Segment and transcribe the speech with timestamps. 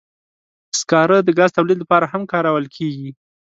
[0.79, 3.09] سکاره د ګاز تولید لپاره هم کارول کېږي.